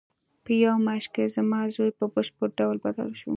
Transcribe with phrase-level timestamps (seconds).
[0.43, 3.29] په یوه میاشت کې زما زوی په بشپړ ډول بدل شو